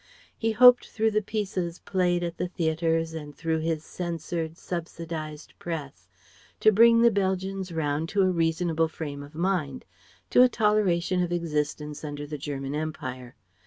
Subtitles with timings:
[0.35, 6.07] He hoped through the pieces played at the theatres and through his censored, subsidized press
[6.59, 9.85] to bring the Belgians round to a reasonable frame of mind,
[10.31, 13.35] to a toleration of existence under the German Empire.